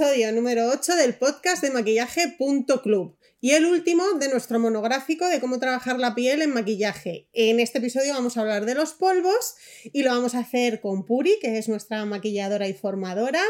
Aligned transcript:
Episodio 0.00 0.32
número 0.32 0.70
8 0.70 0.96
del 0.96 1.12
podcast 1.12 1.62
de 1.62 1.70
maquillaje.club 1.70 3.18
y 3.38 3.50
el 3.50 3.66
último 3.66 4.02
de 4.18 4.30
nuestro 4.30 4.58
monográfico 4.58 5.28
de 5.28 5.40
cómo 5.40 5.58
trabajar 5.58 5.98
la 5.98 6.14
piel 6.14 6.40
en 6.40 6.54
maquillaje. 6.54 7.28
En 7.34 7.60
este 7.60 7.80
episodio 7.80 8.14
vamos 8.14 8.38
a 8.38 8.40
hablar 8.40 8.64
de 8.64 8.74
los 8.74 8.94
polvos 8.94 9.56
y 9.84 10.02
lo 10.02 10.08
vamos 10.08 10.34
a 10.34 10.38
hacer 10.38 10.80
con 10.80 11.04
Puri, 11.04 11.34
que 11.42 11.58
es 11.58 11.68
nuestra 11.68 12.06
maquilladora 12.06 12.66
y 12.66 12.72
formadora, 12.72 13.42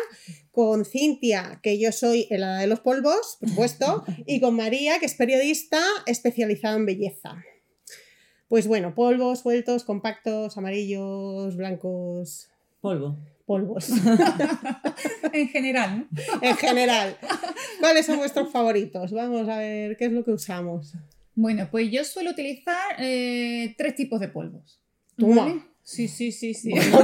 con 0.50 0.84
Cintia, 0.84 1.60
que 1.62 1.78
yo 1.78 1.92
soy 1.92 2.26
el 2.30 2.42
hada 2.42 2.58
de 2.58 2.66
los 2.66 2.80
polvos, 2.80 3.36
por 3.38 3.48
supuesto, 3.48 4.04
y 4.26 4.40
con 4.40 4.56
María, 4.56 4.98
que 4.98 5.06
es 5.06 5.14
periodista 5.14 5.80
especializada 6.06 6.74
en 6.74 6.86
belleza. 6.86 7.44
Pues 8.48 8.66
bueno, 8.66 8.96
polvos 8.96 9.38
sueltos, 9.38 9.84
compactos, 9.84 10.58
amarillos, 10.58 11.54
blancos. 11.54 12.48
Polvo. 12.80 13.18
Polvos. 13.50 13.88
en 15.32 15.48
general. 15.48 16.06
en 16.40 16.56
general. 16.56 17.18
¿Cuáles 17.80 18.06
son 18.06 18.18
vuestros 18.18 18.48
favoritos? 18.52 19.10
Vamos 19.10 19.48
a 19.48 19.58
ver 19.58 19.96
qué 19.96 20.04
es 20.04 20.12
lo 20.12 20.24
que 20.24 20.30
usamos. 20.30 20.92
Bueno, 21.34 21.66
pues 21.68 21.90
yo 21.90 22.04
suelo 22.04 22.30
utilizar 22.30 22.94
eh, 23.00 23.74
tres 23.76 23.96
tipos 23.96 24.20
de 24.20 24.28
polvos. 24.28 24.80
Toma. 25.16 25.68
Sí, 25.82 26.06
sí, 26.06 26.30
sí, 26.30 26.54
sí. 26.54 26.72
Nos 26.72 27.02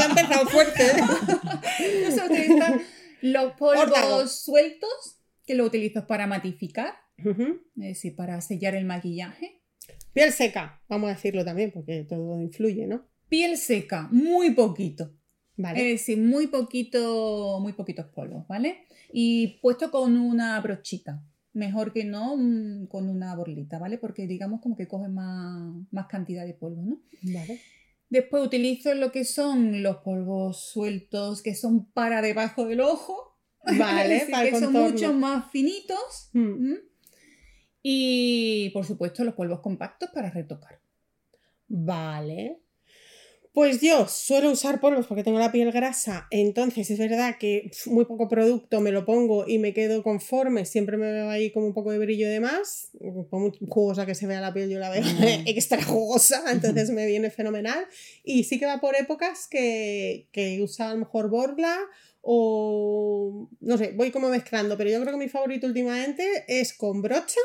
ha 0.00 0.06
empezado 0.06 0.46
fuerte. 0.46 0.84
Yo 2.04 2.12
suelo 2.12 2.32
utilizar 2.32 2.80
los 3.20 3.54
polvos 3.54 4.40
sueltos, 4.40 5.18
que 5.44 5.56
lo 5.56 5.64
utilizo 5.64 6.06
para 6.06 6.28
matificar, 6.28 6.94
es 7.16 7.34
decir, 7.74 8.14
para 8.14 8.40
sellar 8.40 8.76
el 8.76 8.84
maquillaje. 8.84 9.62
Piel 10.12 10.32
seca, 10.32 10.80
vamos 10.88 11.10
a 11.10 11.14
decirlo 11.14 11.44
también, 11.44 11.72
porque 11.72 12.04
todo 12.08 12.40
influye, 12.40 12.86
¿no? 12.86 13.04
Piel 13.28 13.56
seca, 13.56 14.08
muy 14.10 14.50
poquito. 14.50 15.12
Vale. 15.56 15.80
Es 15.80 16.00
decir, 16.00 16.18
muy 16.18 16.46
poquito, 16.46 17.58
muy 17.60 17.72
poquitos 17.72 18.06
polvos, 18.06 18.46
¿vale? 18.46 18.86
Y 19.12 19.58
puesto 19.60 19.90
con 19.90 20.16
una 20.16 20.60
brochita. 20.60 21.22
Mejor 21.52 21.92
que 21.92 22.04
no 22.04 22.36
con 22.88 23.08
una 23.08 23.34
borlita, 23.34 23.78
¿vale? 23.78 23.98
Porque 23.98 24.26
digamos 24.26 24.60
como 24.60 24.76
que 24.76 24.86
coge 24.86 25.08
más, 25.08 25.74
más 25.90 26.06
cantidad 26.06 26.46
de 26.46 26.54
polvo, 26.54 26.82
¿no? 26.82 27.00
Vale. 27.22 27.60
Después 28.10 28.46
utilizo 28.46 28.94
lo 28.94 29.12
que 29.12 29.24
son 29.24 29.82
los 29.82 29.96
polvos 29.98 30.70
sueltos 30.70 31.42
que 31.42 31.54
son 31.54 31.86
para 31.86 32.22
debajo 32.22 32.66
del 32.66 32.80
ojo. 32.80 33.36
Vale, 33.64 34.08
decir, 34.14 34.30
para 34.30 34.50
que 34.50 34.60
son 34.60 34.72
mucho 34.72 35.12
más 35.12 35.50
finitos. 35.50 36.30
Mm. 36.32 36.74
Y 37.82 38.70
por 38.70 38.86
supuesto 38.86 39.24
los 39.24 39.34
polvos 39.34 39.60
compactos 39.60 40.10
para 40.10 40.30
retocar. 40.30 40.80
Vale. 41.66 42.60
Pues 43.58 43.80
yo 43.80 44.06
suelo 44.06 44.52
usar 44.52 44.78
polvos 44.78 45.08
porque 45.08 45.24
tengo 45.24 45.40
la 45.40 45.50
piel 45.50 45.72
grasa, 45.72 46.28
entonces 46.30 46.88
es 46.92 46.98
verdad 47.00 47.38
que 47.40 47.72
muy 47.86 48.04
poco 48.04 48.28
producto 48.28 48.80
me 48.80 48.92
lo 48.92 49.04
pongo 49.04 49.48
y 49.48 49.58
me 49.58 49.74
quedo 49.74 50.04
conforme, 50.04 50.64
siempre 50.64 50.96
me 50.96 51.10
veo 51.10 51.28
ahí 51.28 51.50
como 51.50 51.66
un 51.66 51.74
poco 51.74 51.90
de 51.90 51.98
brillo 51.98 52.28
de 52.28 52.38
más, 52.38 52.92
jugosa 53.68 54.06
que 54.06 54.14
se 54.14 54.28
vea 54.28 54.40
la 54.40 54.54
piel 54.54 54.70
yo 54.70 54.78
la 54.78 54.90
veo 54.90 55.02
extra 55.46 55.82
jugosa, 55.82 56.40
entonces 56.52 56.90
me 56.90 57.04
viene 57.06 57.30
fenomenal. 57.30 57.84
Y 58.22 58.44
sí 58.44 58.60
que 58.60 58.66
va 58.66 58.80
por 58.80 58.94
épocas 58.94 59.48
que, 59.50 60.28
que 60.30 60.62
usa 60.62 60.90
a 60.90 60.92
lo 60.92 61.00
mejor 61.00 61.28
borla 61.28 61.76
o 62.20 63.48
no 63.58 63.76
sé, 63.76 63.90
voy 63.96 64.12
como 64.12 64.28
mezclando, 64.28 64.78
pero 64.78 64.90
yo 64.90 65.00
creo 65.00 65.14
que 65.14 65.24
mi 65.24 65.28
favorito 65.28 65.66
últimamente 65.66 66.44
es 66.46 66.74
con 66.74 67.02
brocha 67.02 67.40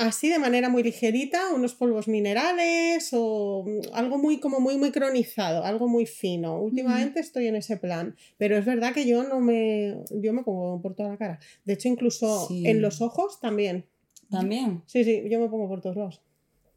así 0.00 0.28
de 0.28 0.38
manera 0.38 0.68
muy 0.68 0.82
ligerita, 0.82 1.52
unos 1.54 1.74
polvos 1.74 2.08
minerales 2.08 3.10
o 3.12 3.64
mm, 3.66 3.94
algo 3.94 4.18
muy 4.18 4.40
como 4.40 4.58
muy 4.60 4.76
micronizado, 4.78 5.64
algo 5.64 5.88
muy 5.88 6.06
fino. 6.06 6.58
Últimamente 6.60 7.20
estoy 7.20 7.46
en 7.46 7.56
ese 7.56 7.76
plan, 7.76 8.16
pero 8.38 8.56
es 8.56 8.64
verdad 8.64 8.92
que 8.92 9.06
yo 9.06 9.22
no 9.22 9.40
me 9.40 9.98
yo 10.10 10.32
me 10.32 10.42
pongo 10.42 10.80
por 10.82 10.94
toda 10.94 11.10
la 11.10 11.16
cara. 11.16 11.38
De 11.64 11.74
hecho, 11.74 11.88
incluso 11.88 12.46
Sí. 12.48 12.66
en 12.66 12.82
los 12.82 13.00
ojos 13.00 13.40
también. 13.40 13.86
También. 14.30 14.82
Sí, 14.86 15.04
sí, 15.04 15.22
yo 15.30 15.40
me 15.40 15.48
pongo 15.48 15.68
por 15.68 15.80
todos 15.80 15.96
lados. 15.96 16.20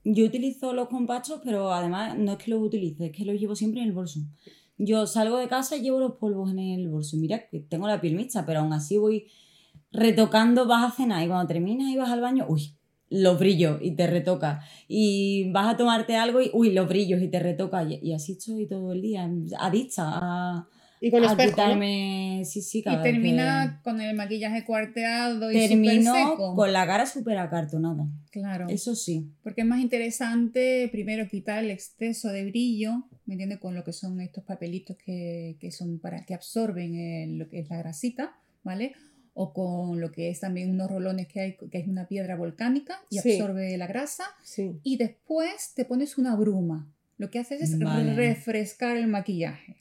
Yo 0.03 0.25
utilizo 0.25 0.73
los 0.73 0.89
compactos, 0.89 1.39
pero 1.43 1.71
además 1.71 2.17
no 2.17 2.33
es 2.33 2.37
que 2.39 2.51
los 2.51 2.61
utilice, 2.61 3.05
es 3.07 3.11
que 3.15 3.23
los 3.25 3.39
llevo 3.39 3.55
siempre 3.55 3.81
en 3.81 3.87
el 3.87 3.93
bolso. 3.93 4.19
Yo 4.77 5.07
salgo 5.07 5.37
de 5.37 5.47
casa 5.47 5.77
y 5.77 5.81
llevo 5.81 5.99
los 5.99 6.13
polvos 6.13 6.51
en 6.51 6.59
el 6.59 6.89
bolso. 6.89 7.15
Mira 7.17 7.47
que 7.47 7.59
tengo 7.59 7.87
la 7.87 8.01
piel 8.01 8.15
mixta, 8.15 8.45
pero 8.45 8.59
aún 8.59 8.73
así 8.73 8.97
voy 8.97 9.27
retocando, 9.91 10.65
vas 10.67 10.91
a 10.91 10.95
cenar 10.95 11.23
y 11.23 11.27
cuando 11.27 11.47
terminas 11.47 11.89
y 11.89 11.95
vas 11.95 12.09
al 12.09 12.21
baño, 12.21 12.45
uy, 12.49 12.75
los 13.13 13.37
brillos 13.39 13.79
y 13.81 13.91
te 13.91 14.07
retoca. 14.07 14.61
Y 14.87 15.51
vas 15.51 15.73
a 15.73 15.77
tomarte 15.77 16.15
algo 16.15 16.41
y, 16.41 16.49
uy, 16.53 16.71
los 16.73 16.87
brillos 16.87 17.21
y 17.21 17.27
te 17.27 17.39
retoca. 17.39 17.83
Y, 17.83 17.99
y 18.01 18.13
así 18.13 18.33
estoy 18.33 18.65
todo 18.67 18.91
el 18.93 19.01
día, 19.01 19.29
adicta 19.59 20.03
a, 20.05 20.67
Y 20.99 21.11
con 21.11 21.23
a 21.23 21.27
espejo. 21.27 21.49
¿no? 21.51 21.55
quitarme... 21.55 22.41
Sí, 22.45 22.61
sí, 22.61 22.81
cada 22.83 22.99
Y 22.99 23.03
termina 23.03 23.79
con 23.83 24.01
el 24.01 24.15
maquillaje 24.15 24.65
cuarteado 24.65 25.49
y 25.51 25.53
termino 25.67 26.13
seco. 26.13 26.55
con 26.55 26.73
la 26.73 26.85
cara 26.85 27.05
súper 27.05 27.37
acartonada. 27.37 28.05
Claro. 28.31 28.65
Eso 28.69 28.95
sí. 28.95 29.29
Porque 29.43 29.61
es 29.61 29.67
más 29.67 29.79
interesante 29.79 30.89
primero 30.91 31.27
quitar 31.29 31.63
el 31.63 31.71
exceso 31.71 32.29
de 32.29 32.45
brillo, 32.45 33.03
¿me 33.25 33.35
entiendes? 33.35 33.59
Con 33.59 33.75
lo 33.75 33.83
que 33.83 33.93
son 33.93 34.19
estos 34.21 34.43
papelitos 34.43 34.97
que, 34.97 35.55
que 35.59 35.71
son 35.71 35.99
para 35.99 36.25
que 36.25 36.33
absorben 36.33 36.95
el- 36.95 37.37
lo 37.37 37.47
que 37.47 37.59
es 37.59 37.69
la 37.69 37.77
grasita, 37.77 38.35
¿vale? 38.63 38.93
O 39.35 39.51
con 39.53 39.99
lo 39.99 40.11
que 40.11 40.29
es 40.29 40.39
también 40.39 40.69
unos 40.69 40.91
rolones 40.91 41.27
que 41.27 41.39
hay, 41.41 41.53
que 41.71 41.77
es 41.79 41.87
una 41.87 42.07
piedra 42.07 42.35
volcánica 42.35 42.99
y 43.09 43.17
Sí. 43.19 43.31
absorbe 43.39 43.75
la 43.77 43.87
grasa. 43.87 44.25
Sí. 44.43 44.79
Y 44.83 44.97
después 44.97 45.73
te 45.75 45.85
pones 45.85 46.17
una 46.17 46.35
bruma. 46.35 46.87
Lo 47.17 47.29
que 47.29 47.39
haces 47.39 47.61
es 47.61 47.79
Vale. 47.79 48.13
refrescar 48.15 48.97
el 48.97 49.07
maquillaje. 49.07 49.77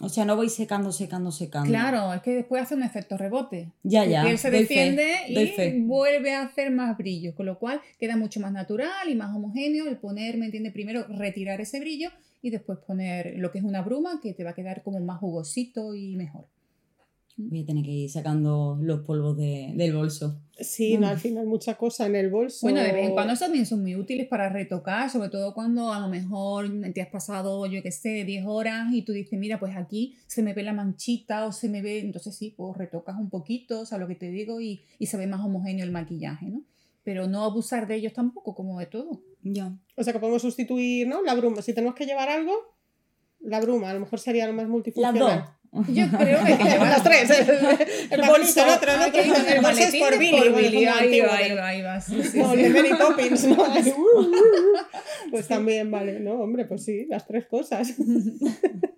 O 0.00 0.08
sea, 0.08 0.24
no 0.24 0.34
voy 0.34 0.48
secando, 0.48 0.90
secando, 0.90 1.30
secando. 1.30 1.68
Claro, 1.68 2.12
es 2.12 2.22
que 2.22 2.34
después 2.34 2.60
hace 2.60 2.74
un 2.74 2.82
efecto 2.82 3.16
rebote. 3.16 3.70
Ya, 3.84 4.04
ya. 4.04 4.24
piel 4.24 4.36
se 4.36 4.50
fe, 4.50 4.58
defiende 4.58 5.12
y 5.28 5.80
vuelve 5.82 6.34
a 6.34 6.42
hacer 6.42 6.72
más 6.72 6.96
brillo, 6.98 7.36
con 7.36 7.46
lo 7.46 7.56
cual 7.60 7.80
queda 8.00 8.16
mucho 8.16 8.40
más 8.40 8.50
natural 8.52 9.08
y 9.08 9.14
más 9.14 9.32
homogéneo 9.36 9.86
el 9.86 9.98
poner, 9.98 10.38
¿me 10.38 10.46
entiendes? 10.46 10.72
Primero 10.72 11.06
retirar 11.06 11.60
ese 11.60 11.78
brillo 11.78 12.10
y 12.40 12.50
después 12.50 12.80
poner 12.80 13.34
lo 13.38 13.52
que 13.52 13.58
es 13.58 13.64
una 13.64 13.82
bruma 13.82 14.18
que 14.20 14.34
te 14.34 14.42
va 14.42 14.50
a 14.50 14.54
quedar 14.54 14.82
como 14.82 14.98
más 14.98 15.20
jugosito 15.20 15.94
y 15.94 16.16
mejor. 16.16 16.46
Voy 17.36 17.62
a 17.62 17.66
tener 17.66 17.84
que 17.84 17.90
ir 17.90 18.10
sacando 18.10 18.78
los 18.82 19.00
polvos 19.00 19.36
de- 19.36 19.72
del 19.74 19.94
bolso. 19.94 20.38
Sí, 20.60 20.96
no, 20.98 21.08
al 21.08 21.18
final 21.18 21.46
mucha 21.46 21.74
cosa 21.76 22.06
en 22.06 22.14
el 22.14 22.30
bolso. 22.30 22.58
Bueno, 22.66 22.80
de 22.80 22.92
vez 22.92 23.06
en 23.08 23.12
cuando 23.14 23.34
también 23.34 23.64
son 23.66 23.80
muy 23.80 23.96
útiles 23.96 24.28
para 24.28 24.48
retocar, 24.50 25.10
sobre 25.10 25.28
todo 25.30 25.54
cuando 25.54 25.92
a 25.92 25.98
lo 26.00 26.08
mejor 26.08 26.70
te 26.92 27.00
has 27.02 27.08
pasado, 27.08 27.66
yo 27.66 27.82
qué 27.82 27.90
sé, 27.90 28.24
10 28.24 28.44
horas 28.46 28.92
y 28.92 29.02
tú 29.02 29.12
dices, 29.12 29.38
mira, 29.38 29.58
pues 29.58 29.74
aquí 29.76 30.14
se 30.26 30.42
me 30.42 30.52
ve 30.54 30.62
la 30.62 30.72
manchita 30.74 31.46
o 31.46 31.52
se 31.52 31.68
me 31.68 31.80
ve, 31.82 32.00
entonces 32.00 32.36
sí, 32.36 32.52
pues 32.56 32.76
retocas 32.76 33.16
un 33.18 33.30
poquito, 33.30 33.80
o 33.80 33.86
sea, 33.86 33.98
lo 33.98 34.06
que 34.06 34.14
te 34.14 34.30
digo, 34.30 34.60
y, 34.60 34.82
y 34.98 35.06
se 35.06 35.16
ve 35.16 35.26
más 35.26 35.40
homogéneo 35.44 35.84
el 35.84 35.90
maquillaje, 35.90 36.46
¿no? 36.46 36.62
Pero 37.02 37.26
no 37.26 37.42
abusar 37.44 37.88
de 37.88 37.96
ellos 37.96 38.12
tampoco, 38.12 38.54
como 38.54 38.78
de 38.78 38.86
todo. 38.86 39.22
Ya. 39.42 39.74
O 39.96 40.04
sea 40.04 40.12
que 40.12 40.20
podemos 40.20 40.42
sustituir, 40.42 41.08
¿no? 41.08 41.22
La 41.22 41.34
bruma. 41.34 41.60
Si 41.62 41.72
tenemos 41.74 41.96
que 41.96 42.06
llevar 42.06 42.28
algo, 42.28 42.52
la 43.40 43.60
bruma, 43.60 43.90
a 43.90 43.94
lo 43.94 44.00
mejor 44.00 44.20
sería 44.20 44.46
lo 44.46 44.52
más 44.52 44.64
Las 44.64 44.70
multifuncional. 44.70 45.40
dos. 45.40 45.48
Yo 45.88 46.06
creo 46.10 46.44
que 46.44 46.56
que 46.58 46.64
llevar 46.64 46.88
Las 46.88 47.02
tres. 47.02 47.30
El, 48.10 48.20
bolso, 48.22 48.62
el 48.62 48.68
otro, 48.68 48.92
el 48.92 49.00
Ah, 49.00 49.06
otro. 49.08 49.20
El 49.22 49.60
bolso 49.62 49.80
es 49.80 49.94
por 49.96 50.18
Billy. 50.18 50.38
por 50.50 50.54
Billy, 50.54 50.84
ahí 50.84 51.20
va, 51.20 51.34
ahí 51.36 51.54
va, 51.54 51.66
ahí 51.68 51.82
va, 51.82 52.00
sí, 52.00 52.22
sí, 52.22 52.38
No, 52.38 52.52
sí. 52.54 52.62
Mary 52.68 52.90
Poppins, 52.90 53.44
¿no? 53.44 53.64
Pues 55.30 55.48
también, 55.48 55.90
vale, 55.90 56.20
¿no? 56.20 56.34
Hombre, 56.34 56.66
pues 56.66 56.84
sí, 56.84 57.06
las 57.08 57.26
tres 57.26 57.46
cosas. 57.46 57.94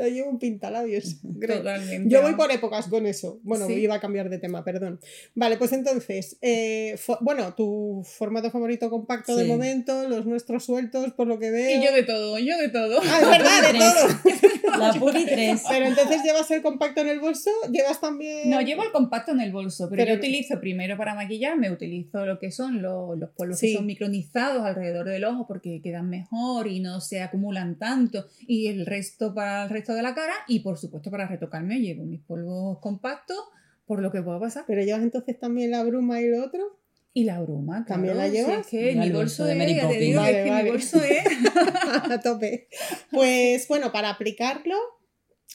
Yo 0.00 0.14
llevo 0.14 0.30
un 0.30 0.38
pintalabios. 0.38 1.16
creo. 1.38 1.58
Totalmente. 1.58 2.08
Yo 2.08 2.22
voy 2.22 2.34
por 2.34 2.50
épocas 2.50 2.86
con 2.88 3.06
eso. 3.06 3.40
Bueno, 3.42 3.66
Sí. 3.66 3.74
iba 3.74 3.94
a 3.94 4.00
cambiar 4.00 4.30
de 4.30 4.38
tema, 4.38 4.64
perdón. 4.64 5.00
Vale, 5.34 5.56
pues 5.56 5.72
entonces, 5.72 6.38
eh, 6.42 6.96
bueno, 7.20 7.54
tu 7.54 8.02
formato 8.04 8.50
favorito 8.50 8.88
compacto 8.90 9.36
de 9.36 9.44
momento, 9.44 10.08
los 10.08 10.26
nuestros 10.26 10.64
sueltos, 10.64 11.12
por 11.12 11.26
lo 11.26 11.38
que 11.38 11.50
veo. 11.50 11.78
Y 11.80 11.84
yo 11.84 11.92
de 11.92 12.02
todo, 12.02 12.38
yo 12.38 12.56
de 12.58 12.68
todo. 12.68 13.00
Ah, 13.02 13.18
es 13.22 13.28
verdad, 13.28 13.72
de 13.72 13.78
todo. 13.78 14.30
La 14.78 14.92
Puri 14.94 15.24
3. 15.26 15.62
Pero 15.68 15.86
entonces 15.86 16.22
llevas 16.22 16.50
el 16.52 16.62
compacto 16.62 17.00
en 17.00 17.08
el 17.08 17.18
bolso, 17.20 17.50
llevas 17.72 18.00
también. 18.00 18.48
No, 18.48 18.60
llevo 18.60 18.82
el 18.84 18.92
compacto 18.92 19.32
en 19.32 19.40
el 19.40 19.52
bolso, 19.52 19.88
pero, 19.90 20.02
Pero- 20.04 20.14
yo 20.14 20.18
utilizo 20.20 20.60
primero 20.60 20.96
para 20.96 21.14
maquillarme, 21.14 21.70
utilizo 21.70 22.24
lo 22.24 22.38
que 22.38 22.50
son 22.52 22.80
los, 22.80 23.18
los 23.18 23.30
polvos 23.30 23.58
Sí. 23.58 23.68
que 23.72 23.74
son 23.76 23.86
micronizados 23.86 24.62
alrededor 24.64 25.08
del 25.08 25.24
ojo 25.24 25.46
porque 25.46 25.80
quedan 25.82 26.08
mejor 26.08 26.68
y 26.68 26.80
no 26.80 27.00
se 27.00 27.20
acumulan 27.20 27.78
tanto. 27.78 28.26
Y 28.46 28.68
el 28.68 28.86
resto 28.86 29.34
para 29.34 29.64
el 29.64 29.70
resto 29.70 29.89
de 29.94 30.02
la 30.02 30.14
cara 30.14 30.34
y 30.48 30.60
por 30.60 30.78
supuesto 30.78 31.10
para 31.10 31.26
retocarme 31.26 31.80
llevo 31.80 32.04
mis 32.04 32.20
polvos 32.20 32.78
compactos 32.80 33.38
por 33.86 34.00
lo 34.00 34.12
que 34.12 34.22
pueda 34.22 34.38
pasar. 34.38 34.64
Pero 34.66 34.82
llevas 34.82 35.02
entonces 35.02 35.38
también 35.38 35.72
la 35.72 35.82
bruma 35.82 36.20
y 36.20 36.28
lo 36.28 36.44
otro. 36.44 36.78
Y 37.12 37.24
la 37.24 37.40
bruma, 37.40 37.84
¿También 37.86 38.16
la 38.16 38.28
llevas? 38.28 38.64
si 38.66 38.78
es 38.78 38.94
que 38.94 39.00
mi 39.00 39.10
bolso 39.10 39.44
de 39.44 39.56
Mary 39.56 39.80
Poppins. 39.80 40.16
Vale, 40.16 40.48
vale. 40.48 40.62
mi 40.62 40.70
bolso 40.70 41.02
es... 41.02 41.24
a 42.08 42.20
tope. 42.20 42.68
Pues 43.10 43.66
bueno, 43.66 43.90
para 43.90 44.10
aplicarlo, 44.10 44.76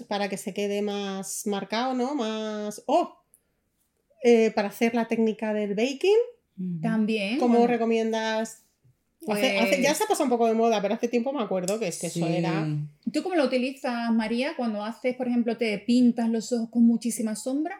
para 0.10 0.28
que 0.28 0.36
se 0.36 0.54
quede 0.54 0.82
más 0.82 1.48
marcado, 1.48 1.94
¿no? 1.94 2.14
Más. 2.14 2.84
¡Oh! 2.88 3.22
Eh, 4.22 4.52
para 4.52 4.68
hacer 4.68 4.96
la 4.96 5.08
técnica 5.08 5.54
del 5.54 5.76
baking, 5.76 6.82
También. 6.82 7.40
¿cómo 7.40 7.60
bueno, 7.60 7.72
recomiendas 7.72 8.65
Hace- 9.28 9.58
hace- 9.60 9.82
ya 9.82 9.94
se 9.96 10.04
ha 10.04 10.08
pasado 10.08 10.26
un 10.26 10.30
poco 10.30 10.48
de 10.48 10.54
moda, 10.54 10.82
pero 10.82 10.94
hace 10.94 11.08
tiempo 11.08 11.34
me 11.34 11.42
acuerdo 11.42 11.80
que 11.80 11.88
es 11.88 12.00
que 12.00 12.08
eso 12.08 12.26
Sí. 12.26 12.34
era. 12.36 12.68
¿Tú 13.12 13.24
cómo 13.24 13.36
lo 13.36 13.46
utilizas, 13.46 14.12
María, 14.14 14.56
cuando 14.56 14.84
haces, 14.84 15.16
por 15.16 15.28
ejemplo, 15.28 15.58
te 15.58 15.78
pintas 15.80 16.30
los 16.30 16.52
ojos 16.52 16.70
con 16.70 16.86
muchísima 16.86 17.36
sombra? 17.36 17.76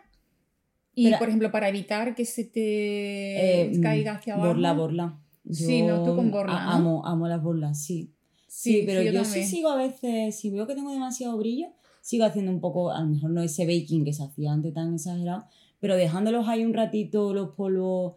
Y, 0.94 1.06
Pero- 1.06 1.20
por 1.20 1.28
ejemplo, 1.28 1.52
para 1.52 1.70
evitar 1.70 2.16
que 2.16 2.26
se 2.26 2.46
te 2.46 3.62
Eh, 3.76 3.82
caiga 3.82 4.14
hacia 4.14 4.34
abajo. 4.36 4.50
Borla, 4.50 4.74
borla. 4.74 5.20
Sí, 5.52 5.82
no, 5.84 6.04
tú 6.04 6.16
con 6.16 6.32
borla, 6.32 6.58
a- 6.58 6.66
¿no? 6.66 6.72
Amo, 6.72 7.06
amo 7.06 7.28
las 7.28 7.44
borlas, 7.44 7.82
sí. 7.84 8.12
Sí, 8.48 8.84
pero 8.86 9.02
yo, 9.02 9.12
sí 9.12 9.32
también. 9.32 9.48
sigo 9.48 9.70
a 9.70 9.76
veces, 9.76 10.40
si 10.40 10.50
veo 10.50 10.66
que 10.66 10.74
tengo 10.76 10.92
demasiado 10.92 11.38
brillo, 11.38 11.68
sigo 12.02 12.24
haciendo 12.26 12.52
un 12.52 12.62
poco, 12.62 12.92
a 12.92 13.02
lo 13.02 13.08
mejor 13.08 13.32
no 13.32 13.42
ese 13.44 13.66
baking 13.66 14.06
que 14.06 14.14
se 14.14 14.24
hacía 14.24 14.54
antes 14.54 14.74
tan 14.74 14.96
exagerado, 14.96 15.46
pero 15.82 15.96
dejándolos 15.98 16.48
ahí 16.48 16.64
un 16.64 16.74
ratito 16.74 17.34
los 17.34 17.50
polvos 17.56 18.14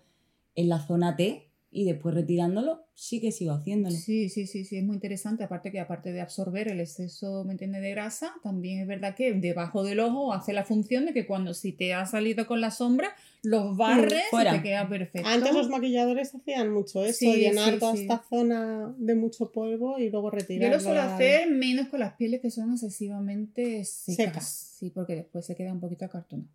en 0.55 0.69
la 0.69 0.79
zona 0.79 1.17
T 1.17 1.48
y 1.71 1.85
después 1.85 2.15
retirándolos, 2.15 2.79
sí 2.95 3.21
que 3.21 3.31
sigo 3.31 3.53
haciéndolo. 3.53 3.95
Sí, 3.95 4.31
sí, 4.31 4.47
sí, 4.47 4.65
sí, 4.65 4.79
es 4.79 4.85
muy 4.85 4.95
interesante. 4.95 5.45
Aparte 5.45 5.71
que 5.71 5.81
aparte 5.81 6.13
de 6.13 6.23
absorber 6.23 6.67
el 6.69 6.81
exceso, 6.81 7.45
¿me 7.45 7.53
entiendes?, 7.53 7.83
de 7.83 7.91
grasa, 7.91 8.33
también 8.43 8.81
es 8.81 8.87
verdad 8.87 9.15
que 9.15 9.35
debajo 9.35 9.85
del 9.85 10.01
ojo 10.01 10.33
hace 10.33 10.55
la 10.55 10.65
función 10.65 11.05
de 11.05 11.13
que 11.13 11.27
cuando 11.27 11.53
si 11.53 11.73
te 11.73 11.93
ha 11.93 12.07
salido 12.07 12.47
con 12.47 12.63
la 12.63 12.71
sombra, 12.71 13.11
los 13.43 13.77
barres 13.77 14.15
y 14.29 14.31
fuera. 14.31 14.53
te 14.53 14.63
queda 14.63 14.89
perfecto. 14.89 15.29
Antes 15.29 15.53
los 15.55 15.69
maquilladores 15.69 16.35
hacían 16.35 16.73
mucho 16.73 17.05
eso, 17.05 17.19
Sí, 17.19 17.37
llenar 17.37 17.75
sí, 17.75 17.79
toda 17.79 17.95
sí. 17.97 18.03
esta 18.03 18.25
zona 18.31 18.95
de 18.99 19.15
mucho 19.15 19.53
polvo 19.53 19.99
y 19.99 20.09
luego 20.09 20.29
Yo 20.31 20.39
retirarlo. 20.39 20.77
lo 20.77 20.83
suelo 20.83 21.03
hacer 21.03 21.51
menos 21.51 21.89
con 21.89 22.01
las 22.01 22.15
pieles 22.15 22.41
que 22.41 22.51
son 22.51 22.73
excesivamente 22.73 23.85
secas. 23.85 24.17
Secas. 24.17 24.75
Sí, 24.79 24.91
porque 24.91 25.17
después 25.17 25.45
se 25.45 25.55
queda 25.55 25.73
un 25.73 25.81
poquito 25.81 26.07
acartonado. 26.07 26.49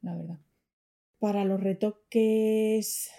La 0.00 0.14
verdad. 0.14 0.38
Para 1.18 1.44
los 1.44 1.60
retoques. 1.60 3.10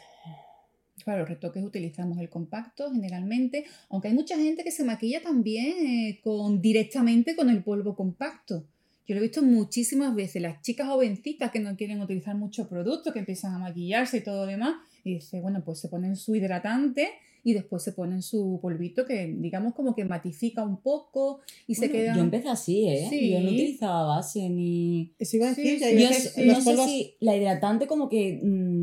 Para 1.10 1.22
los 1.22 1.30
retoques 1.30 1.64
utilizamos 1.64 2.20
el 2.20 2.30
compacto 2.30 2.92
generalmente, 2.92 3.66
aunque 3.90 4.10
hay 4.10 4.14
mucha 4.14 4.38
gente 4.38 4.64
que 4.64 4.70
se 4.70 4.84
maquilla 4.84 5.24
también 5.24 5.88
eh, 5.88 6.20
con, 6.24 6.62
directamente 6.62 7.36
con 7.36 7.50
el 7.50 7.64
polvo 7.64 7.96
compacto. 7.96 8.64
Yo 9.08 9.16
lo 9.16 9.22
he 9.22 9.24
visto 9.24 9.42
muchísimas 9.42 10.14
veces, 10.14 10.40
las 10.40 10.62
chicas 10.62 10.88
jovencitas 10.88 11.50
que 11.50 11.62
no 11.62 11.76
quieren 11.76 12.00
utilizar 12.00 12.36
muchos 12.36 12.68
productos, 12.68 13.12
que 13.12 13.18
empiezan 13.18 13.56
a 13.56 13.58
maquillarse 13.58 14.18
y 14.18 14.24
todo 14.24 14.46
lo 14.46 14.52
demás, 14.52 14.76
y 15.04 15.16
dice, 15.16 15.42
bueno, 15.42 15.64
pues 15.66 15.80
se 15.80 15.90
ponen 15.90 16.16
su 16.16 16.36
hidratante 16.36 17.10
y 17.44 17.54
después 17.54 17.82
se 17.84 17.94
ponen 17.94 18.22
su 18.22 18.60
polvito 18.62 19.06
que 19.06 19.26
digamos 19.26 19.74
como 19.74 19.96
que 19.96 20.06
matifica 20.06 20.64
un 20.64 20.78
poco 20.78 21.40
y 21.66 21.76
se 21.76 21.90
queda... 21.90 22.16
Yo 22.16 22.22
empecé 22.22 22.50
así, 22.50 22.88
¿eh? 22.88 23.08
Sí. 23.10 23.32
Yo 23.32 23.40
no 23.40 23.50
utilizaba 23.50 24.04
base 24.16 24.48
ni... 24.50 25.14
Eso 25.18 25.38
iba 25.38 25.50
a 25.50 25.56
Sí, 25.56 25.64
decir, 25.64 26.14
sí, 26.14 26.46
Yo 26.46 26.54
no 26.54 26.62
sé 26.62 26.78
si 26.86 27.16
la 27.20 27.36
hidratante 27.36 27.88
como 27.88 28.10
que 28.10 28.40
mm, 28.44 28.79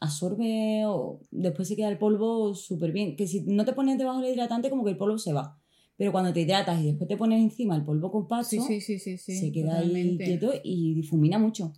absorbe 0.00 0.82
o 0.86 1.20
después 1.30 1.68
se 1.68 1.76
queda 1.76 1.88
el 1.88 1.98
polvo 1.98 2.54
súper 2.54 2.92
bien. 2.92 3.16
Que 3.16 3.26
si 3.26 3.42
no 3.42 3.64
te 3.64 3.72
pones 3.72 3.98
debajo 3.98 4.20
del 4.20 4.34
hidratante 4.34 4.70
como 4.70 4.84
que 4.84 4.90
el 4.90 4.96
polvo 4.96 5.18
se 5.18 5.32
va. 5.32 5.58
Pero 5.96 6.12
cuando 6.12 6.32
te 6.32 6.40
hidratas 6.40 6.80
y 6.80 6.86
después 6.86 7.08
te 7.08 7.16
pones 7.16 7.40
encima 7.40 7.74
el 7.74 7.84
polvo 7.84 8.10
compacto, 8.12 8.48
Sí, 8.48 8.60
sí, 8.60 8.80
sí, 8.80 8.98
sí, 9.00 9.18
sí, 9.18 9.36
se 9.38 9.50
queda 9.52 9.78
ahí 9.78 9.88
totalmente. 9.88 10.24
quieto 10.24 10.52
y 10.62 10.94
difumina 10.94 11.38
mucho. 11.38 11.72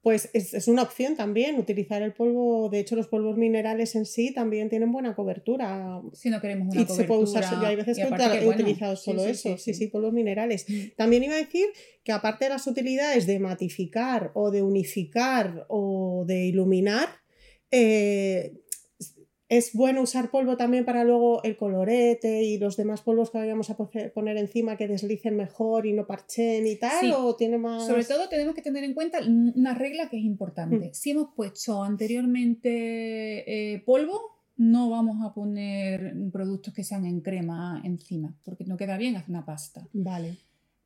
Pues 0.00 0.30
es, 0.32 0.54
es 0.54 0.68
una 0.68 0.82
opción 0.82 1.16
también 1.16 1.58
utilizar 1.58 2.00
el 2.00 2.14
polvo. 2.14 2.70
De 2.70 2.78
hecho, 2.78 2.96
los 2.96 3.08
polvos 3.08 3.36
minerales 3.36 3.94
en 3.94 4.06
sí 4.06 4.32
también 4.32 4.70
tienen 4.70 4.90
buena 4.90 5.14
cobertura. 5.14 6.00
Si 6.14 6.30
no 6.30 6.40
queremos 6.40 6.68
una 6.72 6.80
Y 6.80 6.86
se 6.86 7.04
puede 7.04 7.24
usar, 7.24 7.42
cobertura, 7.42 7.62
yo 7.62 7.68
hay 7.68 7.76
veces 7.76 7.98
y 7.98 8.00
que 8.00 8.06
he 8.06 8.44
bueno, 8.46 8.62
utilizado 8.62 8.96
solo 8.96 9.22
sí, 9.24 9.30
eso, 9.30 9.58
sí, 9.58 9.74
sí, 9.74 9.74
sí. 9.74 9.86
polvos 9.88 10.14
minerales. 10.14 10.64
Mm. 10.66 10.96
También 10.96 11.24
iba 11.24 11.34
a 11.34 11.38
decir 11.38 11.66
que 12.04 12.12
aparte 12.12 12.46
de 12.46 12.50
las 12.50 12.66
utilidades 12.66 13.26
de 13.26 13.38
matificar 13.38 14.30
o 14.34 14.50
de 14.50 14.62
unificar 14.62 15.66
o 15.68 16.24
de 16.26 16.46
iluminar, 16.46 17.08
eh, 17.70 18.60
es 19.48 19.72
bueno 19.72 20.02
usar 20.02 20.30
polvo 20.30 20.58
también 20.58 20.84
para 20.84 21.04
luego 21.04 21.42
el 21.42 21.56
colorete 21.56 22.42
y 22.42 22.58
los 22.58 22.76
demás 22.76 23.00
polvos 23.00 23.30
que 23.30 23.38
vayamos 23.38 23.70
a 23.70 23.76
poner 23.76 24.36
encima 24.36 24.76
que 24.76 24.86
deslicen 24.86 25.36
mejor 25.36 25.86
y 25.86 25.94
no 25.94 26.06
parchen 26.06 26.66
y 26.66 26.76
tal, 26.76 27.00
Sí. 27.00 27.12
o 27.16 27.34
tiene 27.34 27.56
más... 27.56 27.86
Sobre 27.86 28.04
todo 28.04 28.28
tenemos 28.28 28.54
que 28.54 28.60
tener 28.60 28.84
en 28.84 28.92
cuenta 28.92 29.20
una 29.26 29.74
regla 29.74 30.10
que 30.10 30.18
es 30.18 30.24
importante. 30.24 30.88
Mm. 30.88 30.94
Si 30.94 31.10
hemos 31.10 31.30
puesto 31.34 31.82
anteriormente 31.82 33.72
eh, 33.74 33.82
polvo, 33.86 34.20
no 34.58 34.90
vamos 34.90 35.24
a 35.24 35.32
poner 35.32 36.14
productos 36.30 36.74
que 36.74 36.84
sean 36.84 37.06
en 37.06 37.20
crema 37.20 37.80
encima, 37.84 38.36
porque 38.44 38.64
no 38.64 38.76
queda 38.76 38.98
bien 38.98 39.16
hacer 39.16 39.30
una 39.30 39.46
pasta. 39.46 39.88
Vale. 39.92 40.36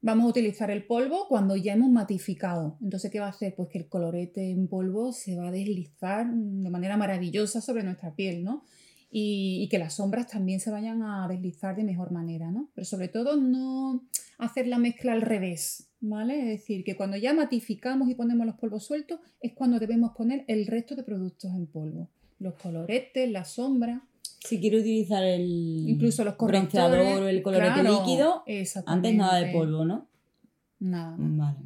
Vamos 0.05 0.25
a 0.25 0.31
utilizar 0.31 0.69
el 0.73 0.85
polvo 0.85 1.29
cuando 1.29 1.55
ya 1.55 1.75
hemos 1.75 1.89
matificado. 1.89 2.77
Entonces, 2.83 3.09
¿qué 3.09 3.21
va 3.21 3.27
a 3.27 3.31
hacer? 3.31 3.55
Pues 3.55 3.69
que 3.69 3.79
el 3.79 3.89
colorete 3.89 4.51
en 4.51 4.67
polvo 4.67 5.13
se 5.13 5.37
va 5.37 5.47
a 5.47 5.53
deslizar 5.53 6.27
de 6.29 6.71
manera 6.71 6.97
maravillosa 6.97 7.61
sobre 7.61 7.85
nuestra 7.85 8.13
piel, 8.17 8.43
¿no? 8.43 8.65
Y, 9.13 9.69
que 9.71 9.79
las 9.79 9.95
sombras 9.95 10.27
también 10.27 10.59
se 10.59 10.73
vayan 10.73 11.03
a 11.05 11.29
deslizar 11.29 11.77
de 11.77 11.85
mejor 11.85 12.11
manera, 12.11 12.51
¿no? 12.51 12.69
Pero 12.75 12.85
sobre 12.85 13.07
todo 13.07 13.37
no 13.37 14.03
hacer 14.39 14.67
la 14.67 14.79
mezcla 14.79 15.13
al 15.13 15.23
revés, 15.23 15.91
¿vale? 16.01 16.41
Es 16.41 16.47
decir, 16.47 16.83
que 16.83 16.97
cuando 16.97 17.17
ya 17.17 17.33
matificamos 17.33 18.11
y 18.11 18.17
ponemos 18.17 18.45
los 18.45 18.57
polvos 18.57 18.85
sueltos 18.85 19.21
es 19.41 19.53
cuando 19.53 19.79
debemos 19.79 20.13
poner 20.17 20.45
el 20.49 20.67
resto 20.67 20.97
de 20.97 21.05
productos 21.05 21.53
en 21.53 21.67
polvo. 21.69 22.09
Los 22.41 22.55
coloretes, 22.55 23.31
la 23.31 23.45
sombra, 23.45 24.03
Si 24.23 24.61
quiero 24.61 24.79
utilizar 24.79 25.23
el 25.25 25.85
incluso 25.89 26.25
los 26.25 26.37
bronceador 26.37 27.23
o 27.23 27.29
el 27.29 27.43
colorete 27.43 27.81
claro, 27.81 28.01
líquido, 28.01 28.45
antes 28.87 29.15
nada 29.15 29.39
de 29.39 29.53
polvo, 29.53 29.85
¿no? 29.85 30.09
Nada. 30.81 31.15
Vale. 31.19 31.59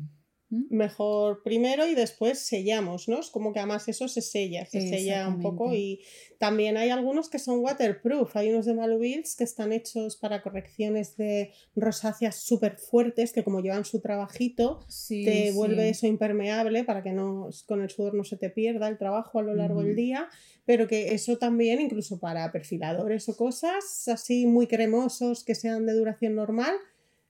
Mejor 0.70 1.43
primero 1.43 1.87
y 1.87 1.94
después 1.94 2.38
sellamos, 2.38 3.08
¿no? 3.08 3.20
Es 3.20 3.31
como 3.31 3.53
que 3.53 3.58
además 3.58 3.88
eso 3.88 4.08
se 4.08 4.23
sella, 4.23 4.67
se 4.67 4.81
sella 4.81 5.29
un 5.29 5.41
poco 5.41 5.75
y 5.75 6.00
también 6.38 6.76
hay 6.76 6.91
algunos 6.91 7.29
que 7.29 7.38
son 7.38 7.61
waterproof. 7.61 8.37
Hay 8.37 8.50
unos 8.50 8.67
de 8.67 8.75
Malubils 8.75 9.37
que 9.37 9.44
están 9.44 9.73
hechos 9.73 10.17
para 10.17 10.43
correcciones 10.43 11.17
de 11.17 11.53
rosáceas 11.75 12.37
súper 12.37 12.76
fuertes 12.79 13.32
que 13.32 13.44
como 13.44 13.61
llevan 13.61 13.85
su 13.85 14.00
trabajito 14.00 14.81
Sí, 14.88 15.25
te 15.25 15.50
sí. 15.50 15.56
vuelve 15.56 15.88
eso 15.88 16.06
impermeable 16.06 16.85
para 16.85 17.03
que 17.03 17.12
no 17.12 17.49
con 17.67 17.82
el 17.82 17.91
sudor 17.91 18.14
no 18.14 18.25
se 18.25 18.37
te 18.37 18.50
pierda 18.50 18.88
el 18.88 18.99
trabajo 18.99 19.38
a 19.38 19.43
lo 19.43 19.55
largo 19.55 19.82
del 19.82 19.97
día, 19.97 20.29
pero 20.64 20.87
que 20.88 21.14
eso 21.14 21.38
también 21.38 21.81
incluso 21.81 22.19
para 22.19 22.50
perfiladores 22.53 23.29
o 23.29 23.37
cosas 23.37 24.08
así 24.08 24.47
muy 24.47 24.67
cremosos 24.67 25.44
que 25.44 25.55
sean 25.55 25.87
de 25.87 25.94
duración 25.94 26.35
normal 26.35 26.75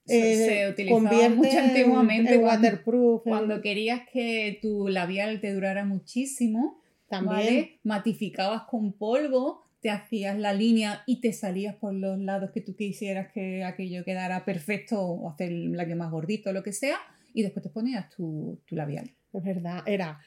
eh, 0.08 0.36
se 0.36 0.68
utilizaba 0.70 1.00
convierte 1.10 1.36
mucho 1.36 1.50
en- 1.50 1.58
antiguamente 1.64 2.34
en 2.34 2.40
cuando- 2.40 2.66
waterproof 2.68 3.22
Cuando 3.24 3.60
querías 3.62 4.02
que 4.12 4.58
tu 4.62 4.88
labial 4.88 5.40
te 5.40 5.52
durara 5.52 5.84
muchísimo, 5.84 6.80
también 7.08 7.36
¿vale? 7.38 7.78
Matificabas 7.82 8.62
con 8.62 8.92
polvo, 8.92 9.62
te 9.80 9.90
hacías 9.90 10.36
la 10.38 10.52
línea 10.52 11.02
y 11.06 11.20
te 11.20 11.32
salías 11.32 11.74
por 11.76 11.94
los 11.94 12.18
lados 12.18 12.50
que 12.52 12.60
tú 12.60 12.74
quisieras 12.74 13.30
que 13.32 13.62
aquello 13.64 14.04
quedara 14.04 14.44
perfecto 14.44 15.00
o 15.00 15.28
hacer 15.30 15.50
el 15.52 15.72
labio 15.72 15.96
más 15.96 16.10
gordito 16.10 16.50
o 16.50 16.52
lo 16.52 16.62
que 16.62 16.72
sea, 16.72 16.96
y 17.34 17.42
después 17.42 17.62
te 17.62 17.68
ponías 17.68 18.08
tu, 18.10 18.58
tu 18.66 18.74
labial. 18.74 19.10
Es 19.32 19.44
verdad, 19.44 19.82
era. 19.86 20.18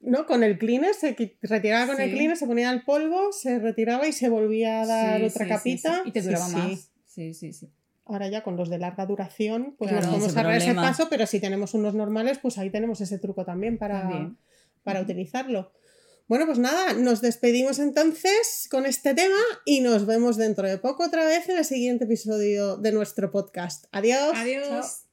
¿No? 0.00 0.26
Con 0.26 0.44
el 0.44 0.58
cleaner 0.58 0.94
se 0.94 1.16
retiraba 1.42 1.86
con 1.92 2.00
el 2.00 2.10
cleaner, 2.12 2.36
se 2.36 2.46
ponía 2.46 2.70
el 2.70 2.82
polvo, 2.84 3.32
se 3.32 3.58
retiraba 3.58 4.06
y 4.06 4.12
se 4.12 4.28
volvía 4.28 4.82
a 4.82 4.86
dar 4.86 5.18
Sí, 5.20 5.26
otra 5.26 5.44
sí, 5.46 5.48
capita. 5.50 6.02
Y 6.04 6.12
te 6.12 6.22
duraba 6.22 6.46
más. 6.48 6.92
Sí, 7.06 7.34
sí, 7.34 7.52
sí. 7.52 7.68
Ahora 8.08 8.28
ya 8.28 8.42
con 8.42 8.56
los 8.56 8.70
de 8.70 8.78
larga 8.78 9.04
duración, 9.06 9.74
pues 9.78 9.90
Claro, 9.90 10.06
nos 10.06 10.14
podemos 10.14 10.30
ese 10.30 10.38
ahorrar 10.38 10.56
ese 10.56 10.74
paso, 10.74 11.08
pero 11.10 11.26
si 11.26 11.40
tenemos 11.40 11.74
unos 11.74 11.94
normales, 11.94 12.38
pues 12.38 12.56
ahí 12.58 12.70
tenemos 12.70 13.00
ese 13.02 13.18
truco 13.18 13.44
también 13.44 13.78
para, 13.78 14.00
También. 14.00 14.38
para 14.82 15.00
utilizarlo. 15.02 15.72
Bueno, 16.26 16.46
pues 16.46 16.58
nada, 16.58 16.94
nos 16.94 17.20
despedimos 17.20 17.78
entonces 17.78 18.68
con 18.70 18.86
este 18.86 19.14
tema 19.14 19.38
y 19.64 19.80
nos 19.80 20.04
vemos 20.06 20.36
dentro 20.36 20.66
de 20.68 20.78
poco 20.78 21.04
otra 21.04 21.24
vez 21.24 21.48
en 21.48 21.58
el 21.58 21.64
siguiente 21.64 22.04
episodio 22.04 22.76
de 22.76 22.92
nuestro 22.92 23.30
podcast. 23.30 23.86
Adiós. 23.92 24.32
Adiós. 24.34 25.04